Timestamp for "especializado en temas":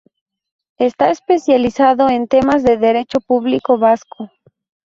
1.11-2.63